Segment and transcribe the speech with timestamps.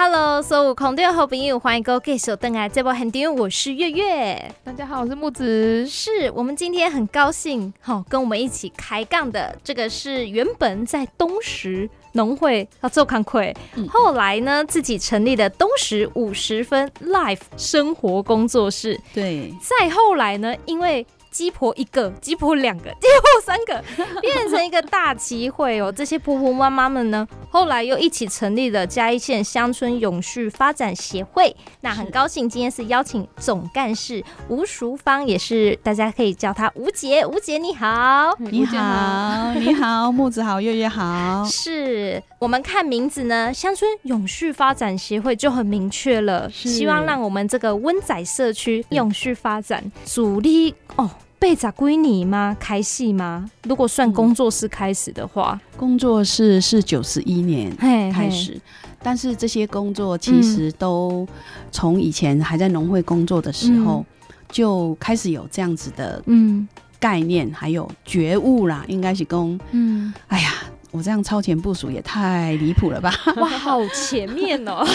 [0.00, 4.54] Hello，所有空调好朋友，欢迎各位继续登来这波很点，我是月月。
[4.62, 5.84] 大家好，我是木子。
[5.88, 13.52] 是我们今天很高兴，好跟我们一起开杠的这个是原本在东石农会要做康亏，
[13.88, 19.00] 后来呢自己成立的东石五十分 Life 生活工作室。
[19.12, 21.04] 对，再后来呢，因为
[21.38, 23.80] 鸡婆一个，鸡婆两个， 鸡婆三个，
[24.20, 25.92] 变成一个大集会哦。
[25.92, 31.54] 这些婆婆妈妈们呢，后来又一起成立了嘉义县乡村永续发展协会。
[31.82, 37.24] 那很高兴今天是邀请总干事吴淑芳，也是大家可以叫她吴姐。
[37.24, 41.44] 吴姐你好，你好，你好，木子好，月月好。
[41.44, 51.08] 是我们看名字呢，乡村永续发展协会就很明确了，希望让我们这个温仔社区永续发展主力哦。
[51.38, 52.56] 被砸归你吗？
[52.58, 53.48] 开戏吗？
[53.62, 57.74] 如果算工作室开始的话，工作室是九十一年
[58.12, 58.60] 开始，
[59.02, 61.26] 但是这些工作其实都
[61.70, 64.04] 从以前还在农会工作的时候
[64.50, 66.66] 就开始有这样子的嗯
[66.98, 70.54] 概念，还有觉悟啦，应该是公嗯，哎呀，
[70.90, 73.14] 我这样超前部署也太离谱了吧？
[73.36, 74.84] 哇，好前面哦。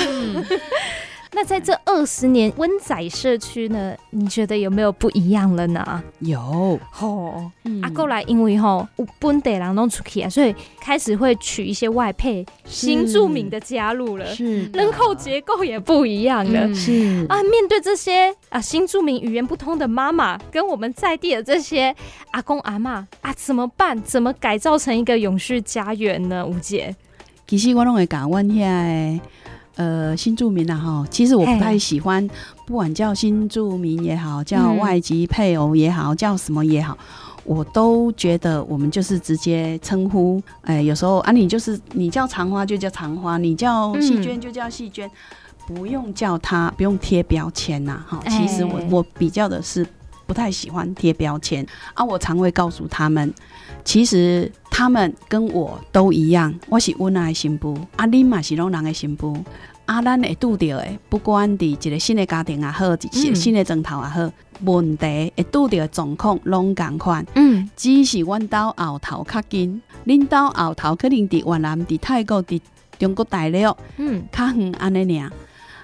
[1.35, 6.03] 那在这二十年温仔社区呢，你觉得有没有不一样了呢？
[6.19, 7.49] 有，吼，
[7.81, 8.87] 啊，过来因为吼
[9.19, 21.95] 本地人弄出去啊，所以开始会取一些外配新住民的加入了，是人口结构也不一样了，是啊，面对这些啊新住民语言不通的妈妈，跟我们在地的这些
[22.31, 23.99] 阿公阿妈啊，怎么办？
[24.03, 26.45] 怎么改造成一个永续家园呢？
[26.45, 26.95] 吴姐，
[27.47, 29.19] 其实我拢会讲，阮遐。
[29.75, 32.27] 呃，新住民啊，哈，其实我不太喜欢，
[32.65, 36.95] 不管叫新住民也好，叫外籍配偶也好，叫什么也好，
[37.43, 40.41] 我都觉得我们就是直接称呼。
[40.61, 45.09] 哎，有时候啊，你就是你叫长花就叫长花，你叫细娟就叫细娟，
[45.65, 48.21] 不用叫他，不用贴标签呐，哈。
[48.29, 49.83] 其实我我比较的是
[50.33, 51.63] 不太喜欢贴标签
[51.93, 53.31] 啊，我常会告诉他们。
[53.83, 59.37] 其实他们跟我都一样，我是温爱新妇，啊，你嘛是拢人的新妇，
[59.85, 64.31] 啊，咱会拄着的，不管伫一个新的家庭也好，一个新的砖头也好，
[64.63, 72.59] 问题会拄着的状况拢共款，嗯，只是阮兜后头较近，恁兜后头可能伫越南、伫泰国、伫
[72.97, 75.31] 中国大陆，嗯，较远安尼尔，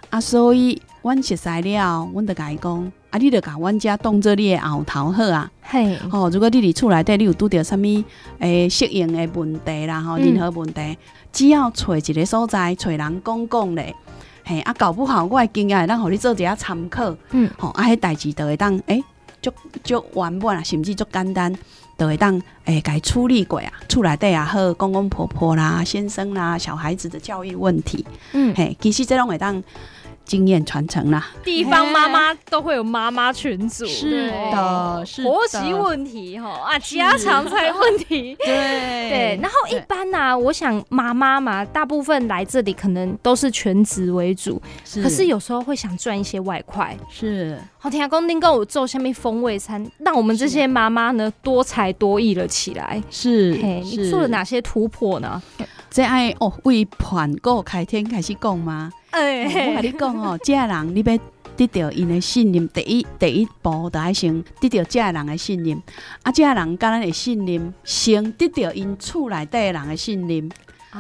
[0.10, 2.92] 啊，所以阮熟悉了，阮就甲伊讲。
[3.10, 3.18] 啊！
[3.18, 5.52] 你著甲阮遮当做你的后头好啊！
[5.62, 6.30] 嘿，吼！
[6.30, 8.04] 如果你伫厝内底，你有拄着啥物
[8.38, 10.98] 诶适应的问题啦，吼，任何问题，
[11.32, 13.96] 只要找一个所在，找人讲讲咧，
[14.44, 19.04] 嘿，啊，搞不好我的经验会当互你做一下参考，嗯，吼，啊，迄代志都会当诶，
[19.42, 19.52] 足
[19.84, 21.52] 足完满啊，甚至足简单，
[21.98, 29.64] 都会当诶，该处理过啊，厝内底也好，公公婆婆啦、先生啦、小孩子的教育问题，嗯，嘿，其实这种会当。
[30.30, 39.40] 经验传承啦，地方妈妈都会有妈妈群组，是的，是婆媳问题哈啊，家常菜问题， 对对。
[39.42, 44.62] 然后一般呢，我想妈妈嘛，大部分来这里可能都是全职为主，
[45.02, 47.60] 可是有时候会想赚一些外快，是。
[47.80, 53.02] 好，听下公丁跟我做下面风味餐，让我们这些妈妈呢多才多艺了起来。
[53.10, 55.42] 是，你做了哪些突破呢？
[55.90, 58.92] 这爱哦，为团购开天开始讲吗？
[59.12, 61.20] 哎，我跟你讲哦，这人你要
[61.58, 65.82] 得到因的信任，第一第一步就爱先得到这人的信任。
[66.24, 70.50] 啊，这人跟咱的信任，先得到因厝内底人的信任。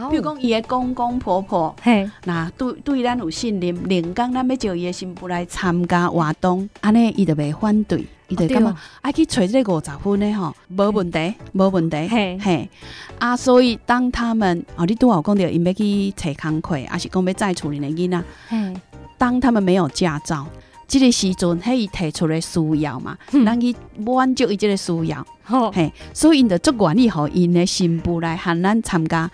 [0.09, 8.05] 比如讲，伊的公公婆婆，嘿，那对对咱有信任，连讲咱要叫伊的新妇来参加活动，安尼伊就袂反对。
[8.29, 12.07] 伊就感觉爱去找这个五十分的吼，无问题，无问题。
[12.07, 12.69] 嘿，嘿，
[13.17, 18.73] 啊，所以当他们哦，你拄好讲着，因要去找工课，还是讲要再处理的囡仔，嘿，
[19.17, 20.45] 当他们没有驾照，
[20.87, 25.25] 这个时阵，嘿，伊提出的需要嘛，咱去满足伊这个需要，
[25.73, 29.29] 嘿，所以因着足愿意互因的新妇来喊咱参加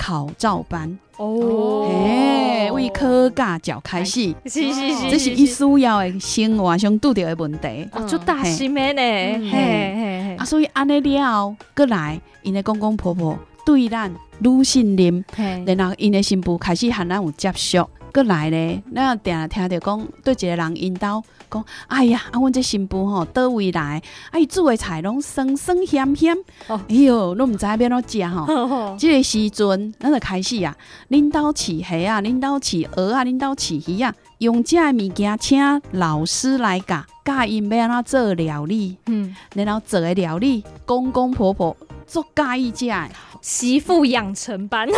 [0.00, 0.98] 考照班。
[1.18, 9.50] 哦，嘿，为科驾教开始，是是是，这是伊需要的生活上拄着的问题，就大心的呢，嘿。
[9.50, 14.10] 嘿嘿，啊，所以安尼了后，过来，因的公公婆婆对咱
[14.42, 15.22] 愈信任，
[15.66, 17.86] 然后因的新妇开始和咱有接受。
[18.12, 26.36] 过来咧，咱定听着讲，对一个人引导讲，哎呀，啊，阮这新妇吼倒位来，啊，伊煮的菜拢酸酸咸咸，
[26.66, 28.96] 哎哟，拢毋知要怎食吼。
[28.96, 30.76] 即个时阵，咱就开始啊，
[31.08, 41.76] 恁兜饲虾啊，恁兜饲鹅啊，恁兜饲鱼啊，用这物件请老师来教，教因要安怎做料理，嗯，然后做的料理，公公婆婆。
[42.10, 43.08] 足介意食的。
[43.40, 44.86] 媳妇养成班，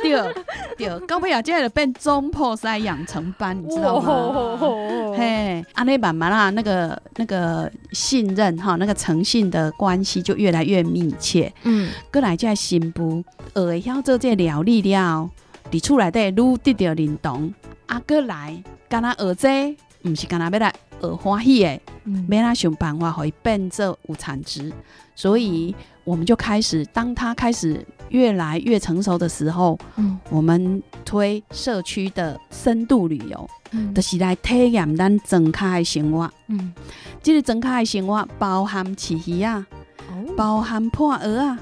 [0.00, 0.32] 对
[0.76, 4.56] 对，到尾啊，这就变中破塞养成班，你知道吗？
[5.16, 11.52] 嘿，安尼慢慢啊，那个那个信任哈，那个诚信的关系就越来越密切。
[11.64, 13.24] 嗯，过来这新妇
[13.56, 15.28] 学会晓做这料理了，
[15.72, 17.52] 伫厝内底愈得到认同。
[17.86, 21.80] 啊，过来，干那学这，毋是干那要来学欢喜的，
[22.28, 24.72] 要来想办法，互伊变做有产值。
[25.14, 25.74] 所以。
[26.04, 36.72] 我们就开始，当他开始越来越成熟的时候，嗯，我们推社区的深度旅游，嗯，就是来体验咱整卡的生活，嗯，
[37.22, 39.66] 这个整卡的生活包含饲鱼啊，
[40.34, 41.58] 包含破鹅啊，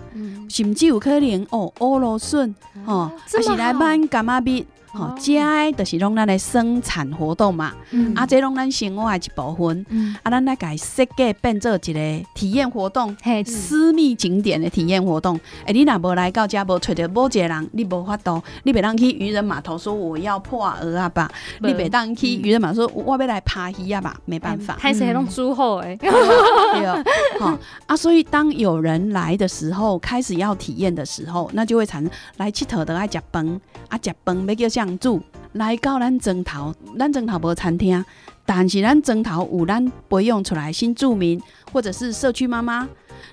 [0.49, 2.55] 甚至有可能哦，乌螺笋，
[2.85, 4.65] 哦，还是来买干妈币。
[4.93, 7.73] 吼，这就是拢咱的生产活动嘛，
[8.15, 9.87] 啊，这拢咱生活的一部分，
[10.23, 15.39] 啊，咱来改设计变做一个体验活动，嘿，私密景点的体验活动。
[15.67, 21.31] 哎，你若无来到家，无找着某一个人，你无法度，你袂当去渔人码头说我要破鹅啊吧，
[21.61, 25.97] 你袂当去渔人码头说我要来拍鱼啊吧，没办法，还是弄猪后哎，
[27.39, 34.97] 好啊，所以当有人来的时候，开始要体验的时候，那就会产生来佚佗的爱食饭，啊，食饭要叫像。
[34.99, 35.21] 住
[35.53, 38.03] 来到咱枕头，咱枕头无餐厅，
[38.45, 41.41] 但是咱枕头有咱培养出来新住民
[41.71, 42.89] 或者是社区妈妈，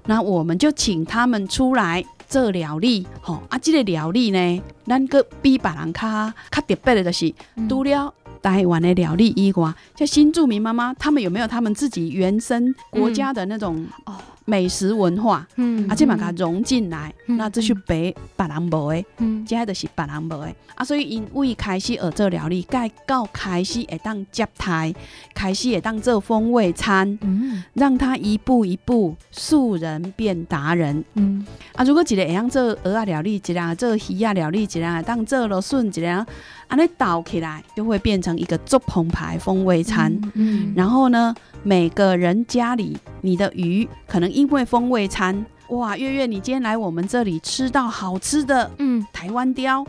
[0.06, 7.34] 那我们就请他们出来做料理，吼啊，这个料理呢，咱个比别人较较特别的，就是
[7.70, 14.13] 除了台湾的料理以外，像新住民妈妈，他们有没有他们自己原生国家的那种哦？
[14.45, 24.94] 美食文化，嗯，啊，即把它融进来，那这是别别人无的，嗯，这就是别人无的，啊，所以因为开始学做料理，盖到开始会当接待，
[25.34, 31.45] 开始会当做风味餐，嗯，让他一步一步素人变达人，嗯，
[31.75, 36.25] 啊，如果一个会当做鹅啊料理，一个做鱼啊料理，一个当做螺笋，一个。
[36.69, 49.86] 安尼倒起来就会变成一个做澎湃风味餐，嗯，然后呢，每个人家里你的鱼可能因为风味餐，哇，月月你今天来我们这里吃到好吃的，嗯，台湾鲷，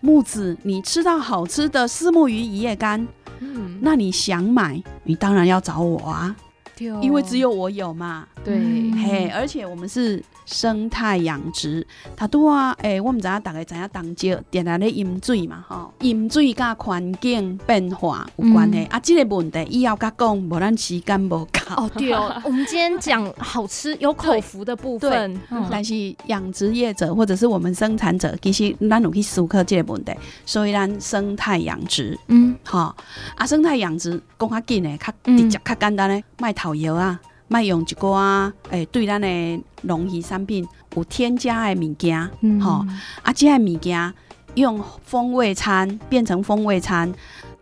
[0.00, 3.08] 木子你吃到好吃的丝木鱼一夜干，
[3.40, 6.36] 嗯，那你想买，你当然要找我啊，
[7.00, 8.56] 因为只有我有嘛，对，
[8.92, 10.22] 嘿，而且我们是。
[10.50, 11.86] 生态养殖，
[12.16, 12.74] 它多啊！
[12.80, 18.98] 诶，我们知影大概知影当蕉，点来咧饮水嘛，吼，饮水甲环境变化有关系啊。
[18.98, 21.48] 这个问题以后甲讲，无咱时间无够。
[21.76, 25.38] 哦，对哦，我们今天讲好吃有口福的部分，
[25.70, 25.94] 但是
[26.28, 30.14] 养殖业者或者是我们生产者，其实咱有去思考这个问题。
[30.46, 32.96] 所以咱生态养殖，嗯，好
[33.36, 37.20] 啊，生态养殖讲较紧诶，较直接、较简单诶，卖头油啊。
[37.50, 39.28] 卖用一寡诶，对咱的
[39.80, 42.30] 农渔产品有添加的物件，
[42.60, 42.84] 吼
[43.22, 44.12] 啊，这些物件
[44.52, 47.10] 用风味餐变成风味餐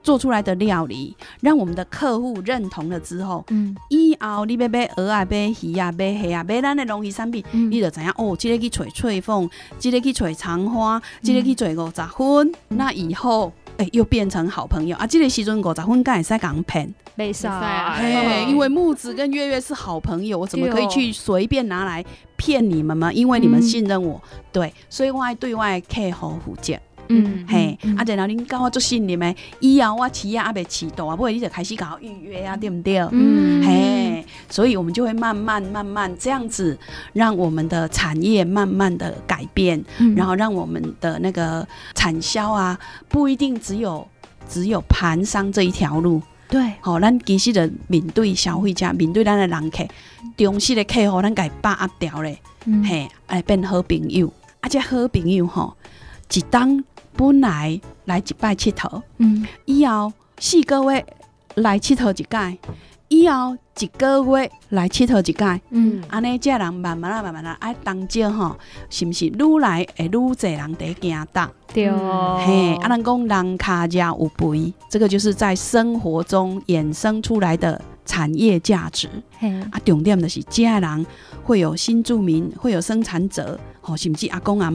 [0.03, 9.49] 做出来的料理，让我们的客户认同了之后，嗯，以后你要买鹅啊、买鱼啊、买虾啊、买咱的农渔产品，你就知影哦，这个去吹翠凤，
[9.79, 13.53] 这个去吹长花，这个去吹五十分，那以后。
[13.79, 14.97] 哎，又变成好朋友。
[14.97, 15.07] 啊！
[15.07, 22.05] 这个时阵五十分敢会使讲骗，没使，哎，因为木子跟月月是好朋友，我怎么可以去随便拿来
[22.37, 23.13] 骗你们吗？
[23.13, 26.75] 因为你们信任我，对，所以我爱对外客户负责。
[27.09, 32.99] 嗯，嘿，啊，然后恁甲我做信任的，以后我企业还未启动啊，不会你就开始搞预约啊，对不对？
[33.13, 33.73] 嗯，嘿，
[34.49, 36.79] 所以我们就会慢慢慢慢这样子，
[37.13, 39.83] 让我们的产业慢慢的改变，
[40.15, 44.07] 然后让我们的那个产销啊，不一定只有
[44.49, 46.21] 只有盘商这一条路。
[46.49, 49.85] 对，好，咱其实的面对消费者，面对咱的人客，
[50.37, 52.39] 中式的客户，咱改把握掉咧，
[52.85, 55.77] 嘿，哎，变好朋友，啊，这好朋友吼，
[56.33, 56.85] 一当。
[57.19, 61.07] 本来来一摆佚佗，嗯，以后四个月
[61.55, 62.59] 来佚佗一届，
[63.09, 68.57] 以后一个月来佚佗一届，嗯，安尼这人慢慢啊慢慢啊爱当少吼，
[68.89, 71.47] 是毋是愈来会愈侪人伫惊动？
[71.75, 79.09] 对，嘿，啊，人讲人卡家有肥，这个就是在生活中衍生出来的产业价值。
[79.39, 81.07] 嘿，啊，重点的是，这人
[81.43, 84.71] 会有新住民，会有生产者，吼，甚至阿公阿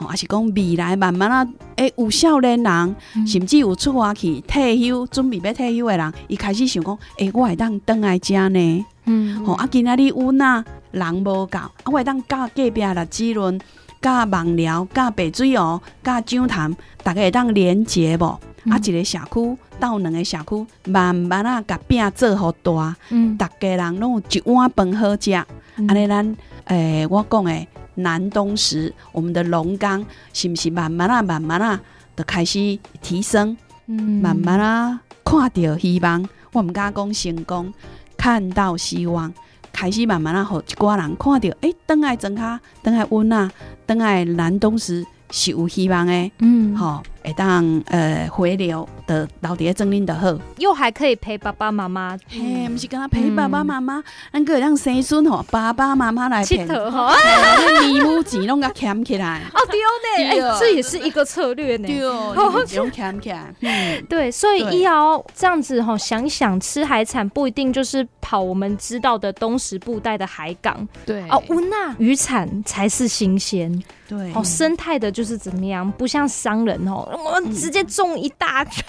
[0.00, 0.08] 妈。
[0.08, 8.86] 还是讲未来慢慢啊，诶，有少年人，甚至有出外去退休、准备要退休的人，伊开始想讲，诶，我会当倒来遮呢。
[9.04, 13.60] 嗯，吼，啊，今仔日有哪人无够，啊，我会当教隔壁的姊伦、
[14.00, 18.24] 教网聊、教白水哦、教樟潭，大家会当连接无？
[18.68, 22.94] 啊，一个社区到两个社区，慢慢啊，甲饼做好大。
[23.08, 25.32] 嗯，大家人拢有一碗饭好食。
[25.76, 31.80] 嗯安尼咱诶，我讲诶，南东石，我们的龙岗是不是慢慢啊、慢慢啊，
[32.16, 33.56] 就开始提升，
[33.86, 34.20] 嗯。
[34.20, 37.72] 慢慢啊，看到希望，我们敢讲成功，
[38.16, 39.32] 看到希望，
[39.72, 43.50] 开始慢慢啊，互一寡人看到，诶，等来庄卡，等来温啊，
[43.86, 50.36] 等来南东石是有希望的，嗯，吼、会当呃回流的老爹证明的好。
[50.58, 52.18] 又还可以陪爸爸妈妈。
[52.28, 57.14] 嘿，毋是跟他陪爸爸妈妈，咱个让生孙吼，爸爸妈妈来骗，佚佗哈。
[57.14, 61.86] 嘿你母钱拢甲捡起来， 哦，对呢，对哎，这也是一个策略呢。
[61.86, 64.76] 对，哦，用捡起来，嗯， 对，所以对。
[64.76, 70.86] 一瑶这样子哈，想想吃海产不一定就是跑我们知道的东石布袋的海港。
[71.04, 71.22] 对。
[71.28, 73.82] 哦，乌那渔产才是新鲜。
[74.08, 77.52] 对，哦，生态的就是怎么样，不像商人哦，我嗯。
[77.52, 78.84] 直接种一大圈，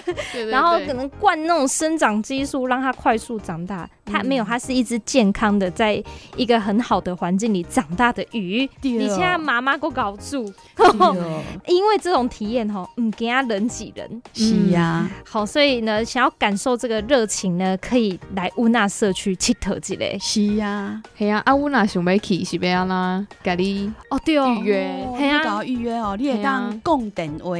[0.48, 6.02] 然后可能灌那种生长激素让它快速长大，它没有，它是一只健康的，在
[6.36, 8.68] 一个很好的环境里长大的鱼。
[8.80, 10.52] 对你现在妈妈给我搞住，
[11.66, 20.18] 因为这种体验哈，嗯，给他人挤人，是呀，好，所以呢，想要感受这个热情呢，可以来乌纳社区佚佗之类。
[20.20, 25.04] 是呀，系啊，啊，阮若想要去是要安怎甲你哦，对哦，预约？
[25.06, 25.38] 哦嘿啊。
[25.38, 26.42] 你搞预约哦，你会嘿啊。
[26.42, 27.50] 当讲电话，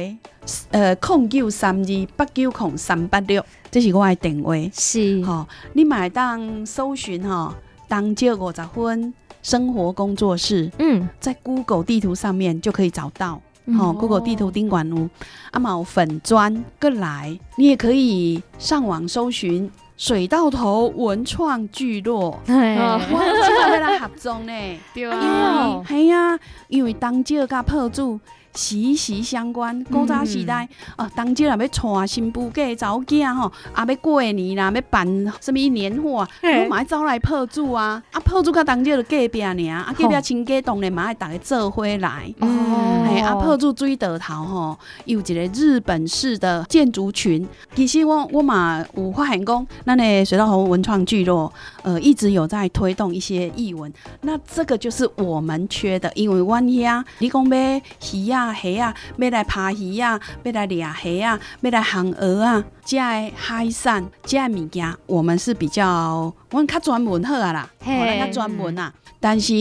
[0.71, 3.43] 呃，空九三二八九空三八六，
[3.73, 4.53] 这是我的电话。
[4.71, 7.51] 是，吼、你买当搜寻吼，
[7.87, 9.11] 当借五十分
[9.41, 13.41] 生活工作室，嗯，在 Google 地图上面就可以找到。
[13.65, 15.09] 嗯吼、g o o g l e 地图顶管有
[15.49, 22.39] 啊嘛有粉砖过来，你也可以上网搜寻水稻头文创聚落。
[22.45, 24.53] 对，哦哇，这个要来合作呢，
[24.93, 26.37] 对因哦为系啊，
[26.67, 28.19] 因为当借甲破煮
[28.53, 29.83] 息息相关。
[29.85, 30.67] 古早时代，
[30.97, 35.05] 哦、当借若要娶新妇嫁查某囝吼，啊要过年啦，要办
[35.41, 42.33] 什物年货啊，嘿拢嘛爱走来破主啊，啊破主甲当借就隔壁尔，啊隔壁亲家当然嘛爱逐个做伙来。
[42.39, 47.47] 哦嘿，啊，破住水道头吼，有一个日本式的建筑群。
[47.75, 51.51] 其实我我嘛有发现讲，咱的水稻红文创聚落，
[51.83, 53.91] 呃，一直有在推动一些译文。
[54.21, 57.81] 那这个就是我们缺的，因为阮遐你讲要
[58.13, 68.93] 鱼啊、虾啊，要来爬鱼啊，要来掠虾啊，要来行鹅啊，这的海产，这的物件，我们是比较，阮较专门好啊啦，吼嘿咱较专门啊。
[69.19, 69.53] 但是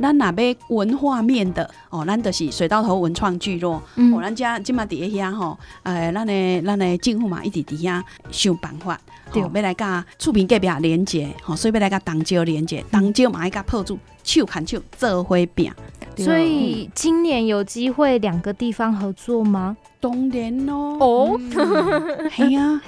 [0.00, 4.14] 咱若要文化面的哦，咱就是水稻头文创聚落，嗯。
[4.14, 9.00] 哦，咱遮即嘛伫咧遐吼，呃，咱的咱的政府嘛一直伫遐想办法，
[9.32, 9.42] 对。
[9.42, 13.98] 吼，要来甲厝边隔壁连接，吼，所以要来甲东蕉连接，东蕉嘛爱甲破主
[14.28, 15.72] 手牵手做伙饼，
[16.16, 19.76] 所以今年有机会两个地方合作吗？
[20.00, 21.40] 当然咯，哦，
[22.36, 22.80] 系啊，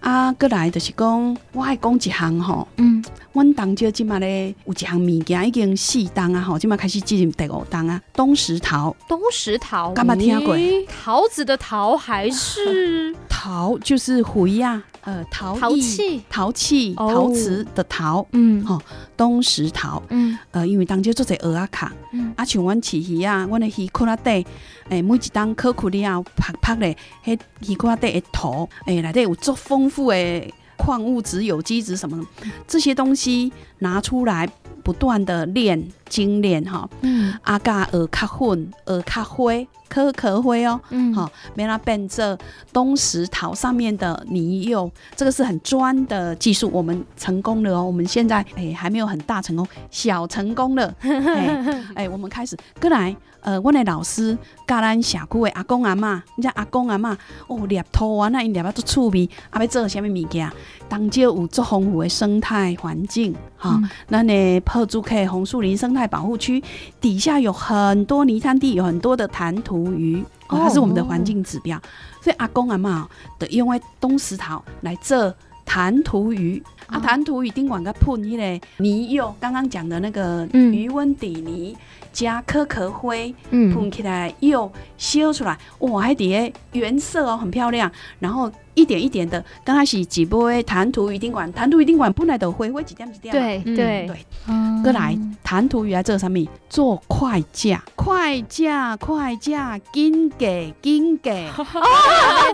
[0.00, 2.68] 啊，过来就是讲，我爱讲一项吼。
[2.76, 3.02] 嗯，
[3.32, 10.54] 阮东石即马咧有一项物件已经四档啊，吼，即马开始进入第五档啊，东石桃，东石桃，干嘛听过？
[11.02, 13.16] 桃子的桃还是？
[13.30, 16.22] 桃就是回啊，呃，陶艺、陶器？
[16.28, 17.08] 陶器、哦。
[17.14, 18.62] 陶瓷的陶，嗯。
[18.62, 18.78] 吼
[19.16, 20.02] 东石陶。
[20.10, 20.38] 嗯。
[20.50, 22.30] 呃，因为当时做者蚵仔壳，嗯。
[22.36, 24.46] 啊，像阮饲鱼啊，阮的鱼壳仔底，
[24.90, 32.26] 诶，每一当壳壳了后，拍拍咧，迄鱼壳仔底的土，诶，内底有足丰富的矿物质、有机质什么的，
[32.66, 34.46] 这些东西拿出来，
[34.84, 39.52] 不断的练精炼哈，嗯啊，甲蚵壳粉、蚵壳花、
[39.88, 40.80] 壳壳灰哦。
[40.90, 42.36] 嗯，好，没让它变这
[42.72, 47.84] 东石桃上面的泥釉，这个是很专的技术，我们成功了哦。
[47.84, 50.94] 我们现在哎、还没有很大成功，小成功了。
[51.00, 54.36] 哎、哎我们开始过来，呃，我的老师
[54.66, 60.50] 教咱社区的阿公阿嬷，你知阿公阿嬷哦，猎兔啊，那因猎啊足趣味，啊要做什么物件？
[60.88, 66.62] 当就有足丰富的生态环境，哈、嗯咱的破竹客红树林生态保护区
[67.00, 71.80] 底下有很多泥滩地，有很多的弹涂鱼，哦，它是我们的环境指标。
[72.22, 81.76] 所以阿公阿妈的用的东石桃来做弹涂鱼，啊，哦弹涂鱼丁管个喷迄个泥釉，刚刚讲的那个嗯余温底泥。
[82.10, 87.88] 加可可灰嗯喷起来，又烧出来，哇，还底下原色哦，很漂亮。
[88.18, 94.16] 然后一点一点的，刚开始几波弹涂鱼丁管，弹涂鱼丁管本来都灰灰几点几点，，对对对，
[94.46, 96.38] 嗯过来弹涂鱼来做什么？
[96.70, 101.48] 做快价，快价，快价，紧给紧给。
[101.48, 101.66] 哦，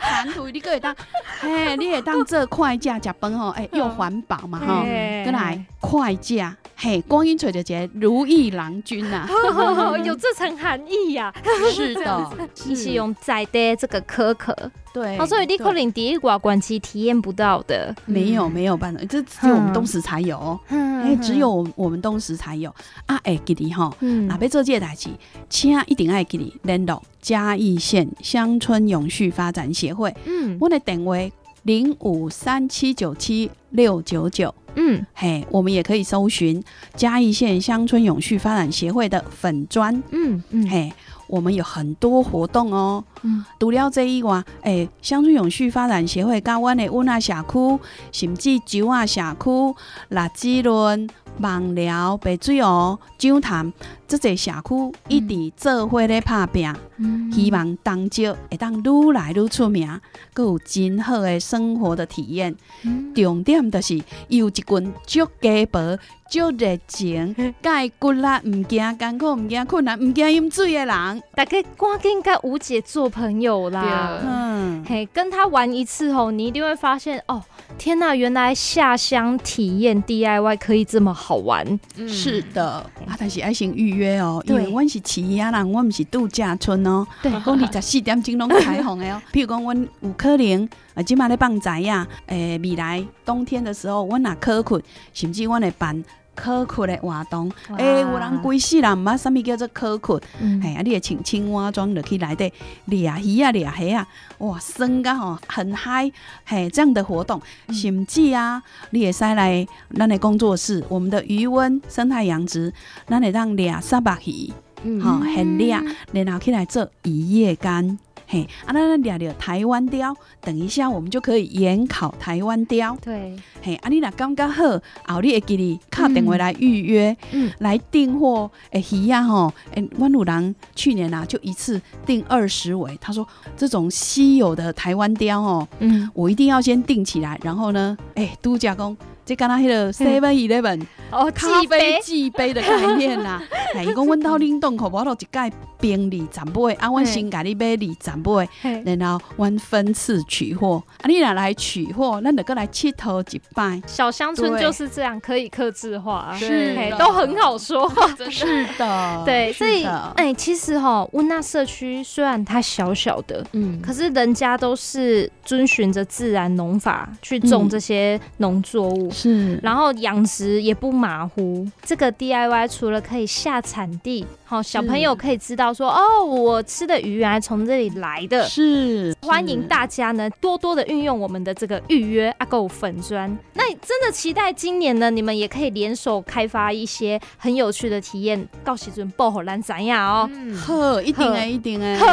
[0.00, 0.96] 弹涂鱼你个会当，
[1.40, 4.82] 嘿，你会当做快价食饭吼，哎，又环保嘛吼。
[4.82, 9.24] 嘿过来快价，嘿，光阴垂着节如意郎君呐、
[9.56, 11.32] 哦，有这层含义呀。
[11.72, 12.30] 是的，
[12.66, 14.54] 你 是用在的这个可可，
[14.92, 15.64] 对，哦，所以你对。
[15.64, 17.96] 可能第一挂关期体验不到的。
[18.04, 20.36] 没有没有办法，这只有我们东石才有。
[20.36, 22.68] 哦，哎、嗯只有我我们东石才有。
[23.06, 23.18] 啊！
[23.24, 24.28] 哎，给你吼，嗯。
[24.28, 25.08] 若要做这个代志，
[25.48, 30.58] 请一定爱给你联络嘉义县乡村永续发展协会，嗯。
[30.60, 31.16] 我的电话
[31.64, 34.54] 零五三七九七六九九。
[34.76, 36.62] 嗯嘿，我们也可以搜寻
[36.96, 40.92] 嘉义县乡村永续发展协会的粉砖，嗯嗯嘿，
[41.28, 43.04] 我们有很多活动哦。
[43.22, 47.80] 嗯除了这以外，诶、乡村永续发展协会甲阮的温啊社区，
[48.10, 49.74] 甚至九啊社区、
[50.10, 53.72] 垃圾轮、望寮、白水湖、酒潭，
[54.06, 59.88] 这些社区一直做伙咧拍拼，嗯希望东石会当愈来愈出名，
[60.34, 62.54] 佮有真好的生活的体验。
[62.84, 71.22] 嗯重点就是有一群足家婆、足热情、介骨力毋惊艰苦、毋惊困难、毋惊饮水的人。
[71.34, 74.20] 大概赶紧跟吴姐做朋友啦。
[74.24, 77.42] 嗯，嘿，跟她玩一次吼，你一定会发现哦，
[77.78, 81.64] 天呐，原来下乡体验 DIY 可以这么好玩。
[81.96, 82.64] 嗯是的，
[83.06, 87.06] 啊，但是爱先预约哦，因为阮是饲鸭人，阮毋是度假村哦。
[87.22, 89.20] 对讲二十四点钟拢开放的哦。
[89.32, 94.82] 譬如讲，阮有可能啊，即马咧放宅呀，诶，未来冬天的时候，阮若可困，
[95.12, 97.50] 甚至阮会办考困的活动。
[97.70, 97.76] 哇。
[97.76, 100.60] 诶、有人规世人毋捌啥物叫做考困，嗯。
[100.62, 102.52] 嘿啊，你会穿青蛙装落去内底
[102.86, 106.10] 掠鱼啊掠虾啊，哇，酸噶吼，很嗨，
[106.44, 107.74] 嘿，这样的活动，嗯。
[107.74, 112.72] 甚至啊，你会使来咱的工作室，我们的余温生态养殖，
[113.06, 115.00] 咱会当掠沙巴鱼，嗯。
[115.00, 115.80] 吼、很掠，
[116.12, 117.98] 然后起来做渔业干。
[118.26, 122.96] 嘿，啊，咱掠着台湾雕，等一下我们就可以研考台湾雕。
[123.02, 124.62] 对，嘿，啊，你若感觉好，
[125.06, 128.50] 后你会记哩敲电话来预约，嗯来订货。
[128.70, 133.26] 诶，鱼啊吼，诶，阮有人去年啊就一次订二十尾，他说
[133.56, 138.96] 这种稀有的台湾雕哦，嗯，我一定要先订起来，然后呢，诶，度假工。
[139.24, 143.42] 这敢若迄个 Seven Eleven 哦，咖啡寄杯，的概念啦，
[143.74, 145.50] 哎，伊讲阮兜冷冻库无都一盖
[145.80, 148.82] 冰二十尾，啊，阮嘿先甲你买二十尾，嘿。
[148.98, 153.80] 然后阮分次取货，啊，你若来取货，咱就过来佚佗一摆。
[153.86, 157.88] 小乡村就是这样，可以克制化，是都很好说。
[157.88, 158.06] 话。
[158.08, 163.80] 真的是的， 对，所以的哎、其实哈，温纳社区虽然它小小的，嗯。
[163.80, 167.68] 可是人家都是遵循着自然农法去种嗯。
[167.70, 169.10] 这些农作物。
[169.14, 178.42] 是，然后养殖也不马虎，这个 DIY 除了可以下产地，好小朋友可以知道说，哦，我吃的鱼原来从这里来的。
[178.48, 183.38] 是欢迎大家呢多多的运用我们的这个预约阿狗粉砖。
[183.52, 190.28] 那真的期待今年呢，你们也可以联手开发一些很有趣的体验，告喜准爆火蓝展呀哦。
[190.32, 191.96] 嗯好，一定好诶，一定哎。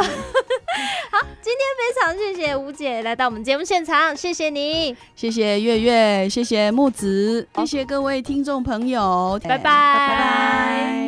[1.12, 9.64] 好，今天，非常谢谢吴姐来到我们节目现场，谢谢你，谢谢月月，谢谢木子，谢谢各位听众朋友，拜拜。
[9.64, 11.02] 拜拜。